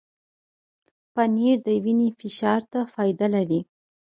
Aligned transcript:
پنېر 1.13 1.57
د 1.65 1.67
وینې 1.83 2.09
فشار 2.19 2.61
ته 2.71 2.79
فایده 2.93 3.27
لري. 3.35 3.61